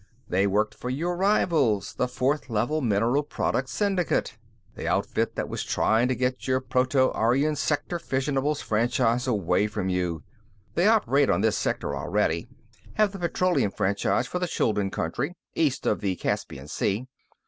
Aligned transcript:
They 0.27 0.47
worked 0.47 0.73
for 0.73 0.89
your 0.89 1.15
rivals, 1.15 1.93
the 1.93 2.07
Fourth 2.07 2.49
Level 2.49 2.81
Mineral 2.81 3.21
Products 3.21 3.71
Syndicate; 3.73 4.35
the 4.73 4.87
outfit 4.87 5.35
that 5.35 5.47
was 5.47 5.63
trying 5.63 6.07
to 6.07 6.15
get 6.15 6.47
your 6.47 6.59
Proto 6.59 7.11
Aryan 7.11 7.55
Sector 7.55 7.99
fissionables 7.99 8.63
franchise 8.63 9.27
away 9.27 9.67
from 9.67 9.89
you. 9.89 10.23
They 10.73 10.87
operate 10.87 11.29
on 11.29 11.41
this 11.41 11.55
sector 11.55 11.95
already; 11.95 12.47
have 12.95 13.11
the 13.11 13.19
petroleum 13.19 13.69
franchise 13.69 14.25
for 14.25 14.39
the 14.39 14.47
Chuldun 14.47 14.89
country, 14.91 15.35
east 15.53 15.85
of 15.85 16.01
the 16.01 16.15
Caspian 16.15 16.67
Sea. 16.67 17.05